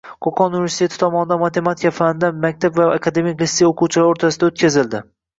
[0.25, 5.03] Qoʻqon universiteti tomonidan matematika fanidan maktab va akademik litsey oʻquvchilari oʻrtasida o'tkazildi.